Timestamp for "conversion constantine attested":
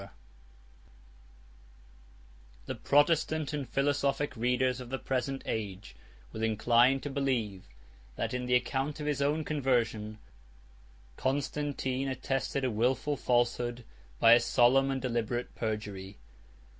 9.43-12.63